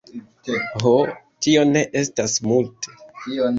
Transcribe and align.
Ho, 0.83 0.93
tio 1.47 1.67
ne 1.75 1.85
estas 2.03 2.41
multe. 2.49 2.99